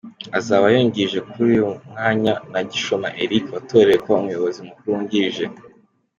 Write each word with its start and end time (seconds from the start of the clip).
Azaba 0.37 0.65
yungirijwe 0.73 1.19
kuri 1.29 1.45
uyu 1.53 1.67
mwanya 1.89 2.33
na 2.51 2.61
Gishoma 2.69 3.07
Eric 3.23 3.45
watorewe 3.55 3.95
kuba 4.03 4.17
Umuyobozi 4.21 4.59
mukuru 4.67 4.91
wungirije. 4.95 5.45